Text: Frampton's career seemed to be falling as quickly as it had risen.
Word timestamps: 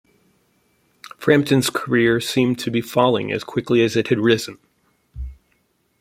Frampton's 1.19 1.69
career 1.69 2.19
seemed 2.19 2.57
to 2.57 2.71
be 2.71 2.81
falling 2.81 3.31
as 3.31 3.43
quickly 3.43 3.83
as 3.83 3.95
it 3.95 4.07
had 4.07 4.17
risen. 4.17 4.57